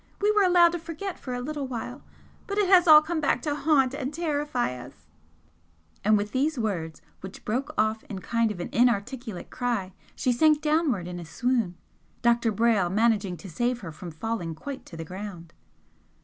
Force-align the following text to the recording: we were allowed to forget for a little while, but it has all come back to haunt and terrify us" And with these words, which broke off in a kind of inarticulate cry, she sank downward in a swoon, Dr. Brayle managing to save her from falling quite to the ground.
we 0.19 0.31
were 0.31 0.41
allowed 0.41 0.71
to 0.71 0.79
forget 0.79 1.19
for 1.19 1.35
a 1.35 1.41
little 1.41 1.67
while, 1.67 2.01
but 2.47 2.57
it 2.57 2.67
has 2.67 2.87
all 2.87 3.03
come 3.03 3.21
back 3.21 3.39
to 3.39 3.53
haunt 3.55 3.93
and 3.93 4.11
terrify 4.11 4.75
us" 4.75 5.05
And 6.03 6.17
with 6.17 6.31
these 6.31 6.57
words, 6.57 7.03
which 7.19 7.45
broke 7.45 7.71
off 7.77 8.03
in 8.05 8.17
a 8.17 8.21
kind 8.21 8.49
of 8.49 8.59
inarticulate 8.59 9.51
cry, 9.51 9.93
she 10.15 10.31
sank 10.31 10.59
downward 10.59 11.07
in 11.07 11.19
a 11.19 11.23
swoon, 11.25 11.77
Dr. 12.23 12.51
Brayle 12.51 12.89
managing 12.91 13.37
to 13.37 13.47
save 13.47 13.81
her 13.81 13.91
from 13.91 14.09
falling 14.09 14.55
quite 14.55 14.87
to 14.87 14.97
the 14.97 15.05
ground. 15.05 15.53